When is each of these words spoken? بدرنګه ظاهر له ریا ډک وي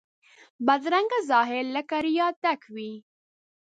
بدرنګه 0.65 1.19
ظاهر 1.29 1.63
له 1.75 1.81
ریا 2.05 2.27
ډک 2.41 2.61
وي 2.73 2.93